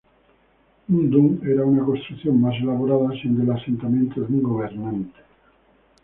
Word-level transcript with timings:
Un 0.99 1.11
"dun" 1.11 1.43
era 1.45 1.63
una 1.63 1.83
construcción 1.85 2.41
más 2.41 2.55
elaborada, 2.59 3.11
siendo 3.21 3.43
el 3.43 3.51
asentamiento 3.51 4.21
de 4.21 4.33
un 4.33 4.41
gobernante. 4.41 5.19